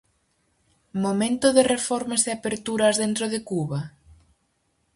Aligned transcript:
Momento 1.03 1.47
de 1.55 1.63
reformas 1.73 2.21
e 2.29 2.31
aperturas 2.33 2.95
dentro 3.03 3.25
de 3.33 3.39
Cuba? 3.49 3.79